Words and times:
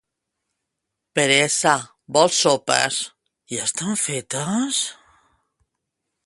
—Peresa, 1.19 1.73
vols 2.17 2.39
sopes? 2.45 2.97
—Ja 3.05 3.61
estan 3.69 3.93
fetes? 4.07 4.83